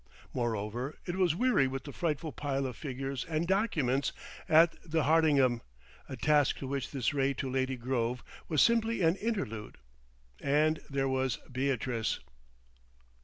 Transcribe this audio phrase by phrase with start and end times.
[0.33, 4.13] Moreover, it was weary with the frightful pile of figures and documents
[4.49, 5.61] at the Hardingham,
[6.09, 9.77] a task to which this raid to Lady Grove was simply an interlude.
[10.39, 12.19] And there was Beatrice.